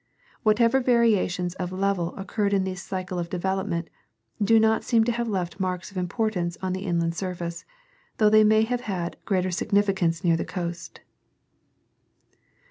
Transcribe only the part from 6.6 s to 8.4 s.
the inland surface, though